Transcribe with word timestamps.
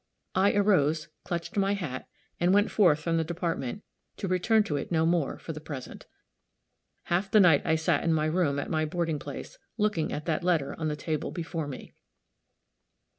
I 0.33 0.53
arose, 0.53 1.09
clutched 1.23 1.55
my 1.55 1.73
hat, 1.75 2.07
and 2.39 2.51
went 2.55 2.71
forth 2.71 3.01
from 3.01 3.17
the 3.17 3.23
Department, 3.23 3.83
to 4.17 4.27
return 4.27 4.63
to 4.63 4.75
it 4.75 4.91
no 4.91 5.05
more, 5.05 5.37
for 5.37 5.53
the 5.53 5.61
present. 5.61 6.07
Half 7.03 7.29
the 7.29 7.39
night 7.39 7.61
I 7.65 7.75
sat 7.75 8.03
in 8.03 8.11
my 8.11 8.25
room 8.25 8.57
at 8.57 8.67
my 8.71 8.83
boarding 8.83 9.19
place, 9.19 9.59
looking 9.77 10.11
at 10.11 10.25
that 10.25 10.43
letter 10.43 10.73
on 10.79 10.87
the 10.87 10.95
table 10.95 11.29
before 11.29 11.67
me. 11.67 11.93